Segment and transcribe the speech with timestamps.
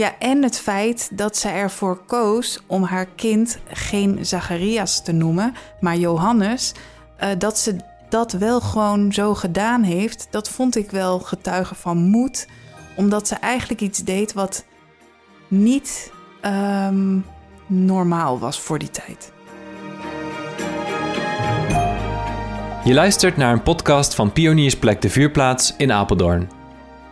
[0.00, 5.54] Ja, en het feit dat ze ervoor koos om haar kind geen Zacharias te noemen,
[5.80, 6.72] maar Johannes,
[7.22, 7.76] uh, dat ze
[8.08, 12.46] dat wel gewoon zo gedaan heeft, dat vond ik wel getuige van moed,
[12.96, 14.64] omdat ze eigenlijk iets deed wat
[15.48, 16.12] niet
[16.44, 17.24] um,
[17.66, 19.32] normaal was voor die tijd.
[22.84, 26.59] Je luistert naar een podcast van Pioniersplek de Vuurplaats in Apeldoorn.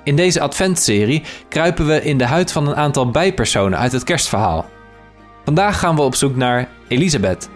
[0.08, 4.70] In deze adventserie kruipen we in de huid van een aantal bijpersonen uit het kerstverhaal.
[5.44, 7.48] Vandaag gaan we op zoek naar Elisabeth.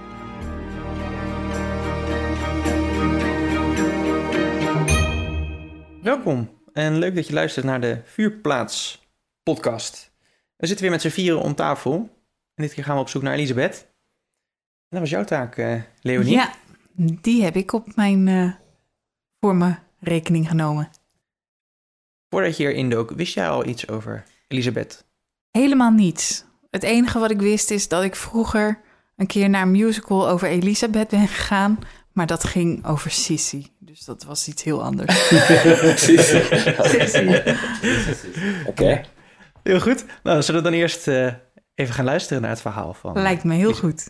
[6.03, 9.09] Welkom en leuk dat je luistert naar de Vuurplaats
[9.43, 10.13] podcast.
[10.57, 11.95] We zitten weer met z'n vieren om tafel
[12.55, 13.81] en dit keer gaan we op zoek naar Elisabeth.
[14.89, 16.33] En dat was jouw taak, uh, Leonie.
[16.33, 16.53] Ja,
[16.97, 18.53] die heb ik op mijn, uh,
[19.41, 20.91] voor mijn rekening genomen.
[22.33, 25.05] Voordat je erin dook, wist jij al iets over Elisabeth?
[25.51, 26.45] Helemaal niets.
[26.71, 28.81] Het enige wat ik wist is dat ik vroeger
[29.17, 31.79] een keer naar een musical over Elisabeth ben gegaan.
[32.13, 33.67] Maar dat ging over Sissy.
[33.79, 35.29] Dus dat was iets heel anders.
[36.05, 36.37] Sissy.
[38.67, 39.05] Oké.
[39.63, 40.05] Heel goed.
[40.23, 41.33] Nou, zullen we dan eerst uh,
[41.75, 43.23] even gaan luisteren naar het verhaal van...
[43.23, 44.07] Lijkt me heel goed.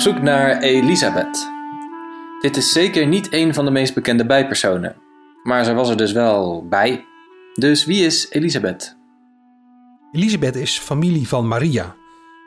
[0.00, 1.50] Op zoek naar Elisabeth.
[2.40, 4.96] Dit is zeker niet een van de meest bekende bijpersonen,
[5.42, 7.04] maar ze was er dus wel bij.
[7.54, 8.96] Dus wie is Elisabeth?
[10.12, 11.94] Elisabeth is familie van Maria.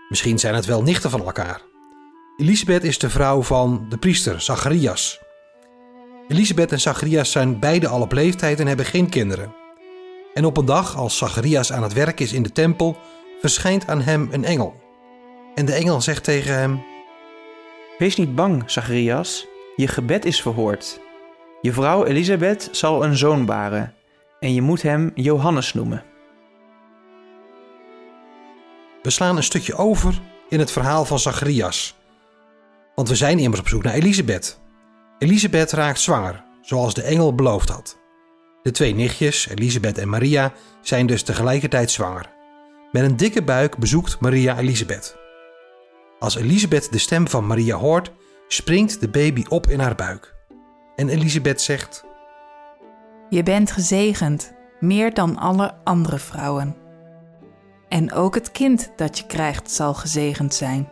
[0.09, 1.61] Misschien zijn het wel nichten van elkaar.
[2.37, 5.19] Elisabeth is de vrouw van de priester Zacharias.
[6.27, 9.55] Elisabeth en Zacharias zijn beide al op leeftijd en hebben geen kinderen.
[10.33, 12.97] En op een dag, als Zacharias aan het werk is in de tempel,
[13.41, 14.81] verschijnt aan hem een engel.
[15.55, 16.92] En de engel zegt tegen hem:
[18.03, 20.99] Wees niet bang, Zacharias, je gebed is verhoord.
[21.61, 23.93] Je vrouw Elisabeth zal een zoon baren
[24.39, 26.03] en je moet hem Johannes noemen.
[29.01, 31.95] We slaan een stukje over in het verhaal van Zacharias.
[32.95, 34.59] Want we zijn immers op zoek naar Elisabeth.
[35.19, 37.97] Elisabeth raakt zwanger, zoals de engel beloofd had.
[38.63, 42.29] De twee nichtjes, Elisabeth en Maria, zijn dus tegelijkertijd zwanger.
[42.91, 45.22] Met een dikke buik bezoekt Maria Elisabeth.
[46.23, 48.11] Als Elisabeth de stem van Maria hoort,
[48.47, 50.35] springt de baby op in haar buik.
[50.95, 52.05] En Elisabeth zegt:
[53.29, 56.75] Je bent gezegend, meer dan alle andere vrouwen.
[57.89, 60.89] En ook het kind dat je krijgt zal gezegend zijn.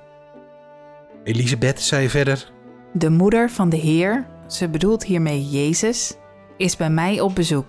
[1.23, 2.51] Elisabeth zei verder:
[2.93, 6.15] De moeder van de Heer, ze bedoelt hiermee Jezus,
[6.57, 7.65] is bij mij op bezoek.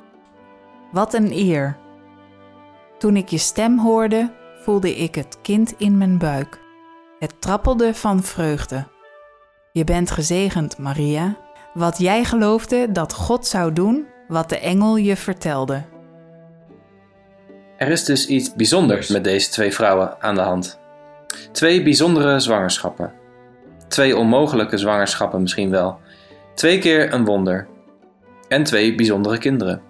[0.93, 1.79] Wat een eer.
[2.99, 6.62] Toen ik je stem hoorde, voelde ik het kind in mijn buik.
[7.23, 8.85] Het trappelde van vreugde.
[9.73, 11.37] Je bent gezegend, Maria,
[11.75, 15.83] wat jij geloofde dat God zou doen, wat de engel je vertelde.
[17.77, 20.81] Er is dus iets bijzonders met deze twee vrouwen aan de hand.
[21.53, 23.13] Twee bijzondere zwangerschappen.
[23.89, 25.99] Twee onmogelijke zwangerschappen misschien wel.
[26.55, 27.69] Twee keer een wonder.
[28.49, 29.83] En twee bijzondere kinderen.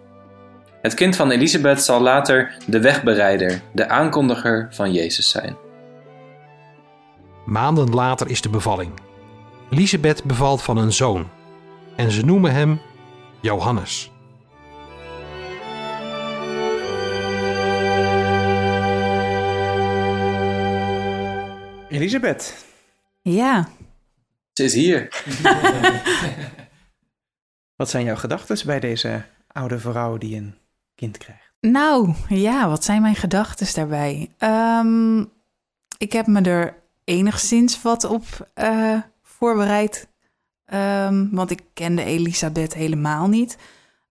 [0.83, 5.71] Het kind van Elisabeth zal later de wegbereider, de aankondiger van Jezus zijn.
[7.45, 8.93] Maanden later is de bevalling.
[9.71, 11.29] Elisabeth bevalt van een zoon
[11.97, 12.81] en ze noemen hem
[13.41, 14.11] Johannes.
[21.89, 22.67] Elisabeth.
[23.23, 23.69] Ja.
[24.53, 25.25] Ze is hier.
[27.77, 30.55] wat zijn jouw gedachten bij deze oude vrouw die een
[30.95, 31.53] kind krijgt?
[31.61, 34.31] Nou, ja, wat zijn mijn gedachten daarbij?
[34.39, 35.31] Um,
[35.99, 36.82] ik heb me er
[37.13, 38.25] enigszins wat op
[38.55, 40.09] uh, voorbereid.
[40.73, 43.57] Um, want ik kende Elisabeth helemaal niet.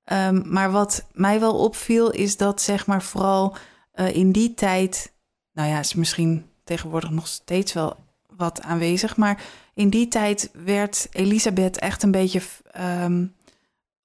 [0.06, 3.56] Um, maar wat mij wel opviel is dat zeg maar vooral
[3.96, 5.14] uh, in die tijd...
[5.54, 7.96] Nou ja, is misschien tegenwoordig nog steeds wel
[8.38, 9.18] wat aanwezig.
[9.18, 12.42] Maar in die tijd werd Elisabeth echt een beetje...
[12.80, 13.36] Um,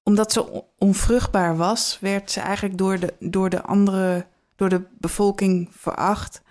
[0.03, 4.25] omdat ze onvruchtbaar was, werd ze eigenlijk door de, door de andere...
[4.55, 6.41] door de bevolking veracht.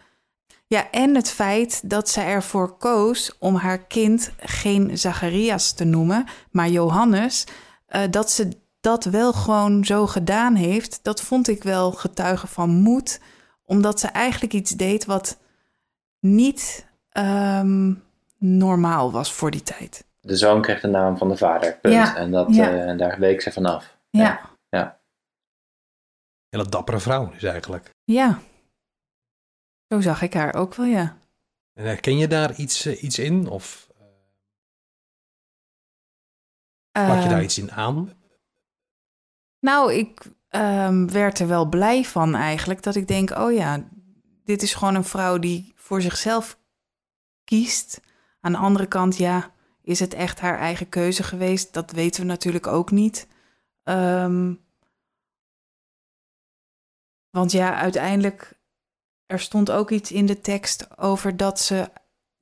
[0.68, 6.24] Ja, en het feit dat ze ervoor koos om haar kind geen Zacharias te noemen,
[6.50, 7.46] maar Johannes,
[7.88, 8.48] uh, dat ze
[8.80, 13.20] dat wel gewoon zo gedaan heeft, dat vond ik wel getuige van moed,
[13.64, 15.38] omdat ze eigenlijk iets deed wat
[16.20, 18.02] niet um,
[18.38, 20.04] normaal was voor die tijd.
[20.20, 21.94] De zoon kreeg de naam van de vader, punt.
[21.94, 22.72] Ja, en, dat, ja.
[22.72, 23.96] uh, en daar week ze vanaf.
[24.10, 24.22] Ja.
[24.22, 24.40] ja.
[24.68, 24.98] ja.
[26.48, 27.90] En dat dappere vrouw is eigenlijk.
[28.04, 28.38] Ja.
[29.88, 31.18] Zo zag ik haar ook wel, ja.
[31.74, 33.48] En herken je daar iets, uh, iets in?
[33.48, 33.96] Of, uh...
[36.92, 38.12] Pak je Eh, daar iets in aan?
[39.60, 42.82] Nou, ik ehm, werd er wel blij van eigenlijk.
[42.82, 43.88] Dat ik denk, oh ja,
[44.44, 46.58] dit is gewoon een vrouw die voor zichzelf
[47.44, 48.00] kiest.
[48.40, 51.72] Aan de andere kant, ja, is het echt haar eigen keuze geweest?
[51.72, 53.28] Dat weten we natuurlijk ook niet.
[53.82, 54.54] Ehm,
[57.30, 58.58] want ja, uiteindelijk,
[59.26, 61.88] er stond ook iets in de tekst over dat ze,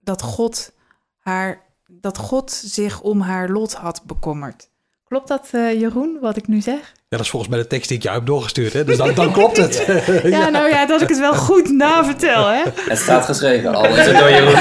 [0.00, 0.72] dat God
[1.18, 4.68] haar, dat God zich om haar lot had bekommerd.
[5.04, 6.78] Klopt dat, eh, Jeroen, wat ik nu zeg?
[6.78, 8.72] Ja, dat is volgens mij de tekst die ik jou heb doorgestuurd.
[8.72, 8.84] Hè?
[8.84, 9.84] Dus dan, dan klopt het.
[10.36, 12.62] Ja, nou ja, dat ik het wel goed navertel, hè?
[12.74, 14.52] Het staat geschreven, al is het door Jeroen.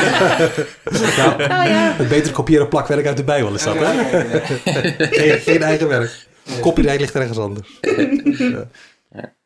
[1.47, 1.93] Nou ja.
[1.95, 4.09] Het beter kopiëren plakwerk uit de Bijbel is dat, hè?
[5.07, 6.27] geen, geen eigen werk.
[6.61, 7.79] Copyright ligt ergens anders.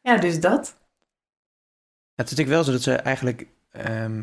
[0.01, 0.75] Ja, dus dat.
[2.17, 4.17] Het is natuurlijk wel zo dat ze eigenlijk, ehm,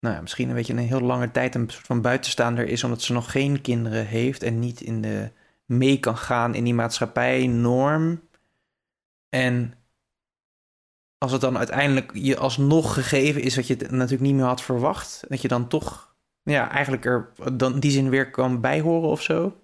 [0.00, 3.02] nou ja, misschien een beetje een heel lange tijd een soort van buitenstaander is, omdat
[3.02, 5.30] ze nog geen kinderen heeft en niet in de
[5.66, 8.28] mee kan gaan in die maatschappijnorm.
[9.28, 9.74] En
[11.18, 15.24] als het dan uiteindelijk je alsnog gegeven is wat je natuurlijk niet meer had verwacht,
[15.28, 19.60] dat je dan toch, ja, eigenlijk er dan die zin weer kan bijhoren of zo.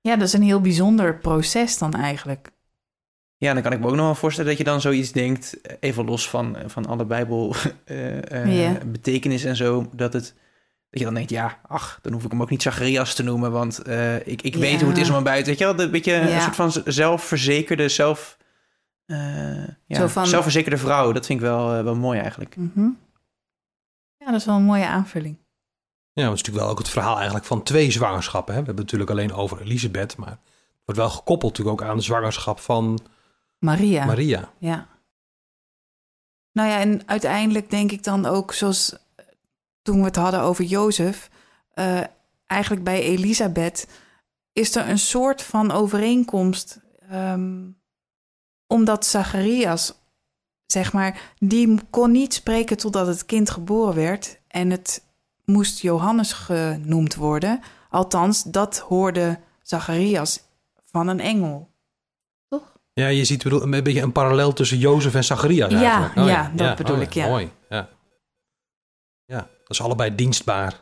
[0.00, 2.50] Ja, dat is een heel bijzonder proces dan eigenlijk.
[3.42, 5.76] Ja, dan kan ik me ook nog wel voorstellen dat je dan zoiets denkt, eh,
[5.80, 7.54] even los van, van alle Bijbel
[7.84, 10.34] eh, eh, betekenis en zo, dat het
[10.90, 13.52] dat je dan denkt, ja, ach, dan hoef ik hem ook niet Zacharias te noemen,
[13.52, 15.90] want eh, ik, ik weet hoe het is om hem buiten, weet je wel, een
[15.90, 18.36] beetje een soort van zelfverzekerde, zelf,
[19.06, 19.16] eh,
[19.86, 21.12] ja, Zo van- zelfverzekerde vrouw.
[21.12, 22.56] Dat vind ik wel, eh, wel mooi eigenlijk.
[22.56, 22.88] Mhm.
[24.16, 25.36] Ja, dat is wel een mooie aanvulling.
[26.12, 28.54] Ja, dat is natuurlijk wel ook het verhaal eigenlijk van twee zwangerschappen.
[28.54, 28.60] Hè?
[28.60, 30.38] We hebben het natuurlijk alleen over Elisabeth, maar het
[30.84, 32.98] wordt wel gekoppeld natuurlijk ook aan de zwangerschap van
[33.62, 34.04] Maria.
[34.04, 34.52] Maria.
[34.58, 34.88] Ja.
[36.52, 39.24] Nou ja, en uiteindelijk denk ik dan ook, zoals eh,
[39.82, 41.30] toen we het hadden over Jozef,
[41.70, 42.00] eh,
[42.46, 43.86] eigenlijk bij Elisabeth
[44.52, 46.80] is er een soort van overeenkomst.
[47.08, 47.70] ehm,
[48.66, 49.94] omdat Zacharias,
[50.66, 54.40] zeg maar, die kon niet spreken totdat het kind geboren werd.
[54.48, 55.04] En het
[55.44, 57.60] moest Johannes genoemd worden.
[57.90, 60.40] Althans, dat hoorde Zacharias
[60.84, 61.71] van een engel.
[62.92, 66.16] Ja, je ziet bedoel, een beetje een parallel tussen Jozef en Zacharias Ja, eigenlijk.
[66.16, 67.26] Oh ja, dat bedoel oh ik, ja.
[67.26, 67.88] Mooi, ja.
[69.24, 70.80] Ja, dat ze allebei dienstbaar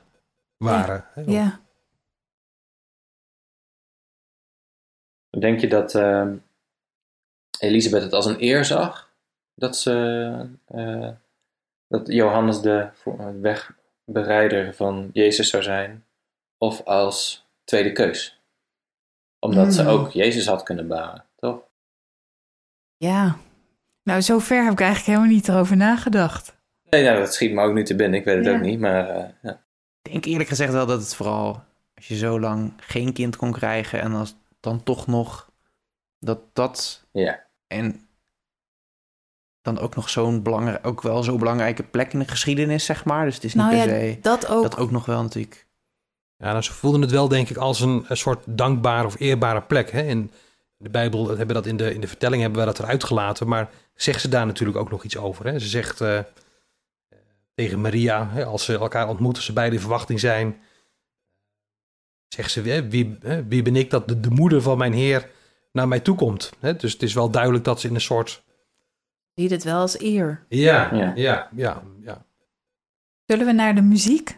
[0.57, 1.05] waren.
[1.15, 1.23] hè?
[1.27, 1.61] Ja.
[5.39, 6.29] Denk je dat eh,
[7.59, 9.11] Elisabeth het als een eer zag?
[9.55, 11.11] Dat, ze, eh,
[11.89, 12.91] dat Johannes de
[13.41, 16.05] wegbereider van Jezus zou zijn?
[16.59, 18.41] Of als tweede keus?
[19.39, 19.91] Omdat ze Hmm.
[19.91, 21.69] ook Jezus had kunnen baren, toch?
[23.01, 23.37] Ja.
[24.03, 26.57] Nou, zover heb ik eigenlijk helemaal niet erover nagedacht.
[26.91, 28.19] Nee, nou, dat schiet me ook nu te binnen.
[28.19, 28.55] Ik weet het Ja.
[28.55, 29.51] ook niet, maar eh, ja.
[30.03, 31.63] Ik denk eerlijk gezegd wel dat het vooral,
[31.95, 35.51] als je zo lang geen kind kon krijgen en als dan toch nog,
[36.19, 37.41] dat dat ja.
[37.67, 38.09] En
[39.63, 43.25] dan ook nog zo'n belangrijk, ook wel zo'n belangrijke plek in de geschiedenis, zeg maar.
[43.25, 44.63] Dus het is niet Nou per ja, se dat ook.
[44.63, 45.67] dat ook nog wel natuurlijk.
[46.37, 49.63] Ja, nou, ze voelden het wel, denk ik, als een, een soort dankbare of eerbare
[49.63, 49.91] plek.
[49.91, 50.03] Hè?
[50.03, 50.31] In
[50.81, 53.71] de Bijbel hebben dat in de, in de vertelling hebben we dat eruit gelaten, maar
[53.95, 55.47] zegt ze daar natuurlijk ook nog iets over.
[55.47, 55.59] Hè?
[55.59, 56.19] Ze zegt eh,
[57.55, 60.61] tegen Maria, hè, als ze elkaar ontmoeten, ze beide in verwachting zijn,
[62.29, 65.31] zegt ze, hè, wie, hè, wie ben ik dat de, de moeder van mijn Heer
[65.73, 66.53] naar mij toe komt.
[66.61, 66.77] Hè?
[66.77, 68.43] Dus het is wel duidelijk dat ze in een soort...
[69.35, 70.45] Ziet het wel als eer.
[70.49, 71.13] Ja, Ja.
[71.15, 72.25] ja, ja, ja.
[73.27, 74.37] Zullen we naar de muziek?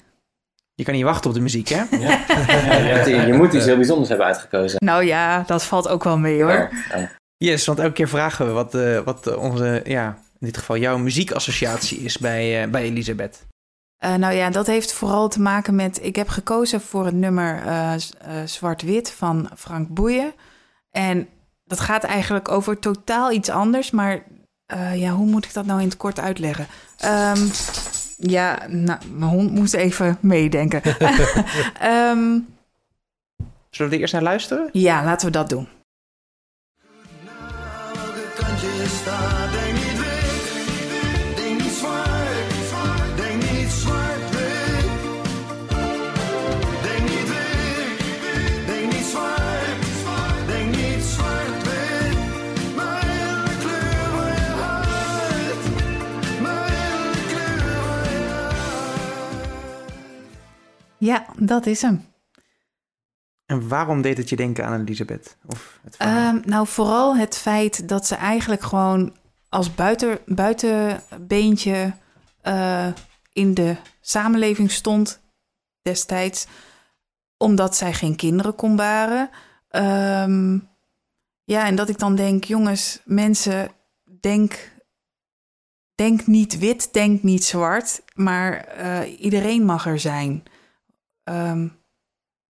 [0.82, 1.82] Je kan niet wachten op de muziek, hè?
[1.90, 4.78] je, hebt- je moet iets heel bijzonders hebben uitgekozen.
[4.84, 6.70] Nou ja, dat valt ook wel mee hoor.
[7.36, 10.06] Yes, want elke keer vragen we wat, eh, wat onze, ja,
[10.38, 13.46] in dit geval jouw muziekassociatie is bij, eh, bij Elisabeth.
[13.96, 15.98] Eh, nou ja, dat heeft vooral te maken met...
[16.04, 18.00] Ik heb gekozen voor het nummer eh, eh,
[18.44, 20.32] Zwart-Wit van Frank Boeien.
[20.90, 21.28] En
[21.64, 23.90] dat gaat eigenlijk over totaal iets anders.
[23.90, 24.22] Maar
[24.66, 26.66] eh, ja, hoe moet ik dat nou in het kort uitleggen?
[26.98, 27.46] Ehm,
[28.30, 30.82] ja, nou, mijn hond moest even meedenken.
[31.80, 32.38] Ehm,
[33.70, 34.68] Zullen we er eerst naar luisteren?
[34.72, 35.68] ja, laten we dat doen.
[61.02, 62.04] Ja, dat is hem.
[63.46, 65.36] En waarom deed het je denken aan Elisabeth?
[65.46, 65.96] Of het?
[65.96, 69.16] Ehm, nou, vooral het feit dat ze eigenlijk gewoon
[69.48, 71.94] als buiten, buitenbeentje
[72.40, 72.88] eh,
[73.32, 75.20] in de samenleving stond
[75.82, 76.46] destijds,
[77.36, 79.30] omdat zij geen kinderen kon baren.
[79.68, 80.58] Ehm,
[81.44, 83.70] ja, en dat ik dan denk, jongens, mensen,
[84.20, 84.72] denk,
[85.94, 90.42] denk niet wit, denk niet zwart, maar eh, iedereen mag er zijn.
[91.24, 91.68] Ehm,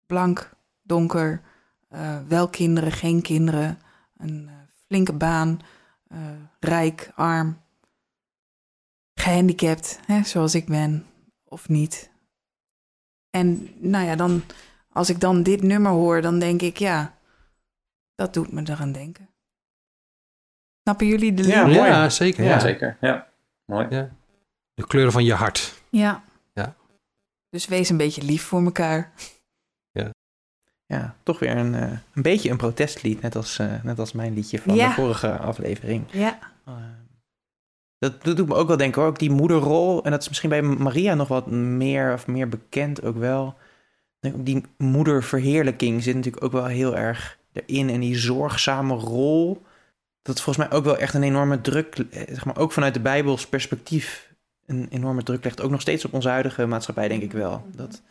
[0.07, 0.51] blank,
[0.83, 1.43] donker,
[1.89, 3.79] eh, wel kinderen, geen kinderen,
[4.17, 4.55] een eh,
[4.87, 5.61] flinke baan,
[6.09, 6.19] eh,
[6.61, 7.61] rijk, arm,
[9.15, 11.07] gehandicapt, hè, zoals ik ben,
[11.45, 12.11] of niet.
[13.31, 14.43] En nou ja, dan,
[14.93, 17.15] als ik dan dit nummer hoor, dan denk ik, ja,
[18.15, 19.29] dat doet me eraan denken.
[20.83, 21.67] Snappen jullie de Ja.
[21.67, 22.45] Ja, zeker.
[22.45, 22.59] Ja, Ja.
[22.61, 22.97] zeker.
[23.01, 23.29] Ja,
[23.65, 23.89] mooi.
[24.75, 25.83] De kleuren van je hart.
[25.91, 26.25] Ja.
[27.57, 27.63] Ja.
[27.63, 29.13] Dus wees een beetje lief voor elkaar.
[30.89, 34.35] Ja, toch weer een, eh, een beetje een protestlied, net als, eh, net als mijn
[34.35, 34.89] liedje van Ja.
[34.89, 36.05] de vorige aflevering.
[36.11, 36.39] Ja.
[36.65, 36.75] Eh,
[37.99, 40.05] dat, dat doet me ook wel denken hoor, ook die moederrol.
[40.05, 43.55] En dat is misschien bij Maria nog wat meer of meer bekend ook wel.
[44.35, 47.91] Die moederverheerlijking zit natuurlijk ook wel heel erg erin.
[47.91, 49.63] En die zorgzame rol,
[50.23, 53.01] dat volgens mij ook wel echt een enorme druk, eh, zeg maar ook vanuit de
[53.01, 54.35] Bijbels perspectief,
[54.67, 55.61] een enorme druk legt.
[55.61, 57.67] Ook nog steeds op onze huidige maatschappij, denk ik wel.
[57.75, 58.03] Dat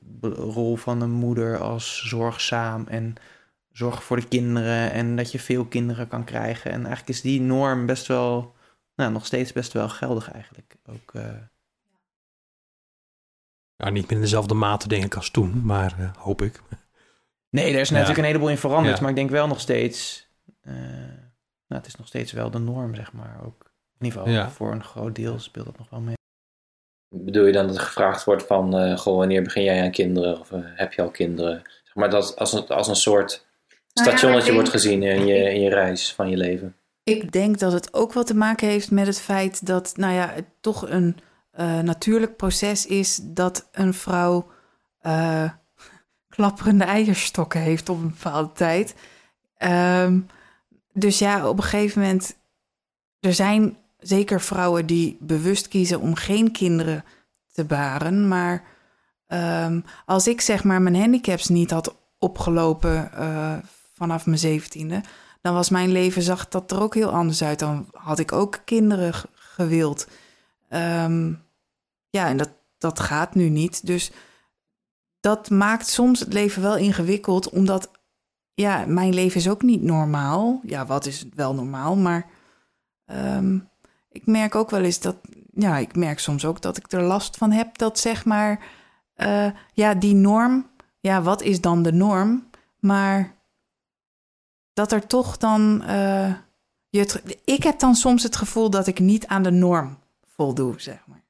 [0.00, 3.14] de rol van een moeder als zorgzaam en
[3.72, 6.70] zorg voor de kinderen en dat je veel kinderen kan krijgen.
[6.70, 8.54] En eigenlijk is die norm best wel,
[8.94, 10.76] nou, nog steeds best wel geldig eigenlijk.
[10.86, 11.12] Ook,
[13.76, 16.60] Ja, niet meer in dezelfde mate denk ik als toen, maar eh, hoop ik.
[17.50, 17.92] nee, daar is Ja.
[17.94, 19.00] natuurlijk een heleboel in veranderd, Ja.
[19.00, 20.28] maar ik denk wel nog steeds,
[20.60, 20.74] eh,
[21.66, 23.40] nou, het is nog steeds wel de norm, zeg maar.
[23.44, 23.67] Ook
[23.98, 24.50] in ieder geval Ja.
[24.50, 26.16] voor een groot deel speelt dat nog wel mee.
[27.08, 30.40] Bedoel je dan dat er gevraagd wordt van, eh, goh, wanneer begin jij aan kinderen?
[30.40, 31.62] Of eh, heb je al kinderen?
[31.84, 35.34] Zeg maar dat als een, als een soort Nou ja, stationnetje wordt gezien in je,
[35.52, 36.76] in je reis van je leven.
[37.02, 40.28] Ik denk dat het ook wat te maken heeft met het feit dat, nou ja,
[40.28, 41.16] het toch een
[41.50, 44.50] eh, natuurlijk proces is dat een vrouw
[45.00, 45.50] eh,
[46.34, 48.94] klapperende eierstokken heeft op een bepaalde tijd.
[49.56, 50.20] Ehm,
[50.92, 52.36] dus ja, op een gegeven moment,
[53.20, 57.04] er zijn zeker vrouwen die bewust kiezen om geen kinderen
[57.52, 58.64] te baren, maar
[59.26, 63.56] ehm, als ik zeg maar mijn handicaps niet had opgelopen eh,
[63.92, 65.02] vanaf mijn zeventiende,
[65.40, 67.58] dan was mijn leven, zag dat er ook heel anders uit.
[67.58, 70.08] Dan had ik ook kinderen gewild.
[70.68, 71.32] Ehm,
[72.10, 73.86] ja, en dat, dat gaat nu niet.
[73.86, 74.10] Dus
[75.20, 77.90] dat maakt soms het leven wel ingewikkeld, omdat
[78.54, 80.60] ja, mijn leven is ook niet normaal.
[80.64, 82.26] Ja, wat is wel normaal, maar
[83.04, 83.58] ehm,
[84.10, 85.16] ik merk ook wel eens dat,
[85.54, 88.66] ja, ik merk soms ook dat ik er last van heb dat zeg maar,
[89.14, 92.50] eh, ja, die norm, ja, wat is dan de norm?
[92.78, 93.34] Maar
[94.72, 95.82] dat er toch dan.
[95.82, 96.34] eh,
[96.90, 100.80] je het- ik heb dan soms het gevoel dat ik niet aan de norm voldoe,
[100.80, 101.22] zeg maar.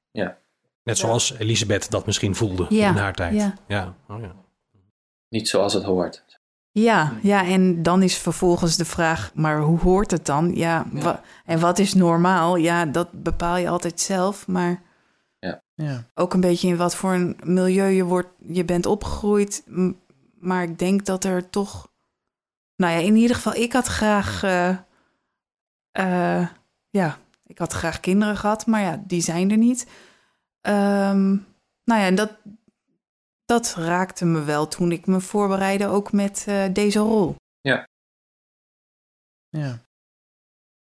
[0.83, 3.35] Net zoals Elisabeth dat misschien voelde Ja, in haar tijd.
[3.35, 3.55] ja.
[3.67, 3.95] Ja.
[4.09, 4.35] Oh, ja.
[5.29, 6.25] Niet zoals het hoort.
[6.83, 10.55] Ja, ja, en dan is vervolgens de vraag, maar hoe hoort het dan?
[10.55, 11.03] Ja, Ja.
[11.03, 12.57] wa- en wat is normaal?
[12.57, 14.83] Ja, dat bepaal je altijd zelf, maar
[15.75, 16.05] Ja.
[16.15, 19.63] ook een beetje in wat voor een milieu je, wordt, je bent opgegroeid.
[20.41, 21.89] Maar ik denk dat er toch,
[22.77, 24.69] nou ja, in ieder geval, ik had graag, eh,
[25.91, 26.47] eh,
[26.91, 29.87] ja, ik had graag kinderen gehad, maar ja, die zijn er niet.
[30.61, 31.29] Ehm,
[31.85, 32.31] nou ja, en dat,
[33.49, 37.37] dat raakte me wel toen ik me voorbereidde ook met eh, deze rol.
[39.49, 39.87] ja.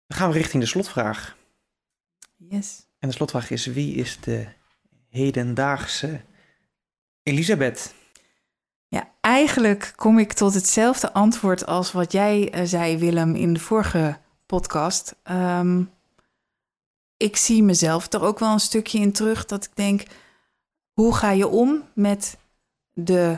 [0.08, 1.38] Dan gaan we richting de slotvraag.
[2.36, 2.88] Yes.
[3.00, 4.48] En de slotvraag is: wie is de
[5.10, 6.22] hedendaagse
[7.24, 7.94] Elisabeth?
[8.88, 13.60] Ja, eigenlijk kom ik tot hetzelfde antwoord als wat jij eh, zei, Willem, in de
[13.60, 15.15] vorige podcast.
[15.24, 15.84] Ehm,
[17.18, 20.03] ik zie mezelf er ook wel een stukje in terug dat ik denk:
[21.00, 22.38] hoe ga je om met
[22.94, 23.38] de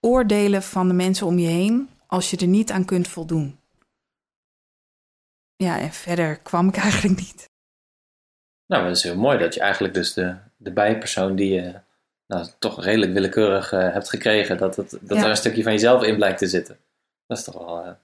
[0.00, 3.58] oordelen van de mensen om je heen als je er niet aan kunt voldoen?
[5.56, 7.50] Ja, en verder kwam ik eigenlijk niet.
[8.66, 11.80] Nou, dat is heel mooi dat je eigenlijk dus de, de bijpersoon die je
[12.26, 15.24] nou, toch redelijk willekeurig eh, hebt gekregen, dat, het, dat Ja.
[15.24, 16.78] er een stukje van jezelf in blijkt te zitten.
[17.26, 17.96] Dat is toch wel eh, een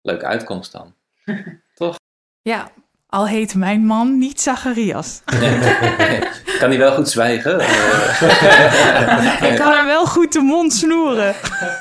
[0.00, 0.94] leuke uitkomst dan.
[2.42, 2.72] Ja,
[3.06, 5.22] al heet mijn man niet Zacharias.
[6.58, 7.60] kan hij wel goed zwijgen?
[7.60, 11.34] Eh, Ik kan er wel goed de mond snoeren.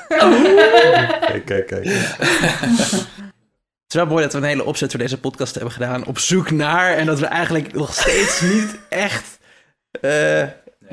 [0.07, 1.85] Kijk, kijk, kijk.
[1.85, 6.05] Het is wel mooi dat we een hele opzet voor deze podcast hebben gedaan.
[6.05, 6.93] Op zoek naar.
[6.93, 9.39] En dat we eigenlijk nog steeds niet echt.
[10.01, 10.43] eh,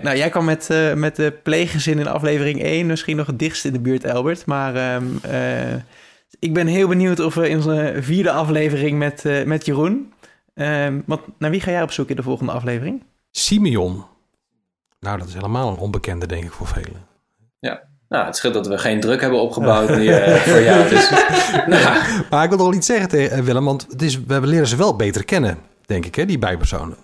[0.02, 3.64] Nou, jij kwam met, eh, met de pleeggezin in aflevering 1 misschien nog het dichtst
[3.64, 4.46] in de buurt, Albert.
[4.46, 5.74] Maar ehm, eh,
[6.38, 10.12] ik ben heel benieuwd of we in onze vierde aflevering met, eh, met Jeroen.
[10.54, 13.02] Ehm, want naar wie ga jij op zoek in de volgende aflevering?
[13.36, 14.04] Simeon.
[15.00, 17.06] Nou, dat is helemaal een onbekende, denk ik, voor velen.
[17.60, 20.88] nou, Nou, het scheelt dat we geen druk hebben opgebouwd nu, eh, voor jou.
[20.88, 21.10] Dus,
[21.66, 21.98] nou,
[22.30, 24.66] Maar ik wil nog wel iets zeggen tegen eh, Willem, want het is, we leren
[24.66, 26.96] ze wel beter kennen, denk ik, hè, die bijpersonen.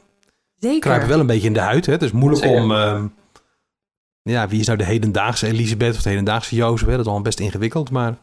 [0.57, 0.81] Zeker.
[0.81, 1.93] Kruipen wel een beetje in de huid, hè.
[1.93, 2.63] Het is moeilijk Zeker.
[2.63, 2.73] om...
[2.73, 3.07] ehm,
[4.23, 6.89] ja, wie is nou de hedendaagse Elisabeth of de hedendaagse Jozef?
[6.89, 6.97] hè?
[6.97, 8.17] Dat is al best ingewikkeld, maar...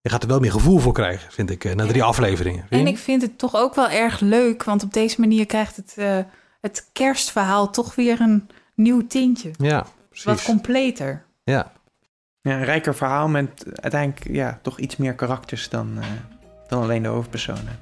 [0.00, 2.66] Je gaat er wel meer gevoel voor krijgen, vind ik, eh, na drie afleveringen.
[2.70, 5.94] En ik vind het toch ook wel erg leuk, want op deze manier krijgt het,
[5.96, 6.18] eh,
[6.60, 9.50] het kerstverhaal toch weer een nieuw tintje.
[9.58, 9.86] Ja,
[10.24, 11.24] Wat completer.
[11.44, 11.72] Ja.
[12.40, 16.06] Ja, een rijker verhaal met uiteindelijk ja, toch iets meer karakters dan, eh,
[16.68, 17.78] dan alleen de hoofdpersonen.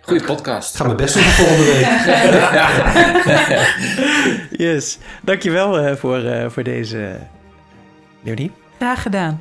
[0.00, 0.70] goede podcast.
[0.70, 1.86] Ik ga mijn best doen volgende week.
[4.66, 7.18] Yes, dankjewel eh voor, eh, voor deze...
[8.22, 8.52] Leonie?
[8.76, 9.40] Graag gedaan.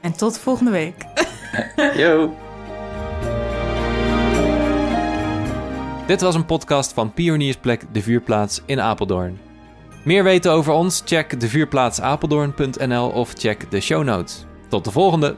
[0.00, 1.04] En tot volgende week.
[1.96, 2.34] Yo.
[6.06, 9.38] Dit was een podcast van Pioniersplek De Vuurplaats in Apeldoorn.
[10.04, 11.02] Meer weten over ons?
[11.04, 14.44] Check devuurplaatsapeldoorn.nl of check de show notes.
[14.68, 15.36] Tot de volgende!